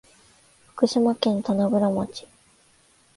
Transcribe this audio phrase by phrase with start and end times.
[0.69, 2.27] 福島県棚倉町